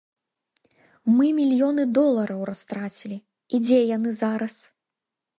[1.17, 3.17] Мы мільёны долараў растрацілі,
[3.57, 4.55] і дзе яны зараз?